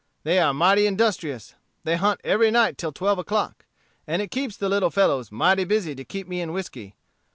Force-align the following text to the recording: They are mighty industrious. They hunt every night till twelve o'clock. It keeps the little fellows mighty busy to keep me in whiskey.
They 0.23 0.39
are 0.39 0.51
mighty 0.51 0.87
industrious. 0.87 1.53
They 1.83 1.95
hunt 1.95 2.21
every 2.23 2.49
night 2.49 2.75
till 2.79 2.91
twelve 2.91 3.19
o'clock. 3.19 3.67
It 4.07 4.31
keeps 4.31 4.57
the 4.57 4.67
little 4.67 4.89
fellows 4.89 5.31
mighty 5.31 5.63
busy 5.63 5.93
to 5.93 6.03
keep 6.03 6.27
me 6.27 6.41
in 6.41 6.53
whiskey. 6.53 6.95